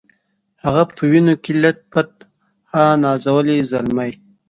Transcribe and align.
هغه 0.63 0.83
په 0.95 1.01
وینو 1.11 1.33
کي 1.43 1.53
لت 1.61 1.77
پت 1.91 2.11
ها 2.71 2.85
نازولی 3.03 3.57
زلمی 3.69 4.11